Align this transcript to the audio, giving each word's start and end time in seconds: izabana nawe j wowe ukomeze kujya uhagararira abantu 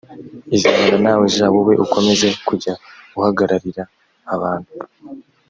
izabana 0.55 0.97
nawe 1.05 1.25
j 1.35 1.37
wowe 1.53 1.73
ukomeze 1.85 2.27
kujya 2.47 2.73
uhagararira 3.17 3.83
abantu 4.35 4.71